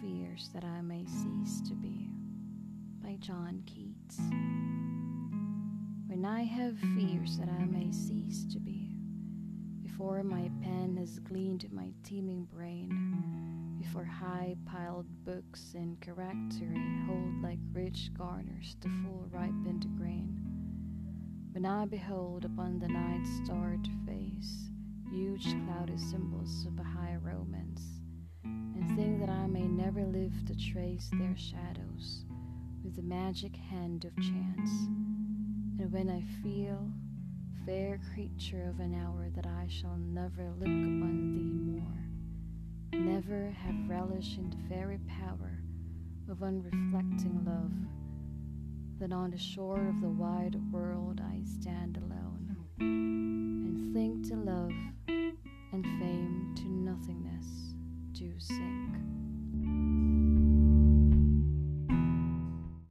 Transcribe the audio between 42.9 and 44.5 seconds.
never have relish in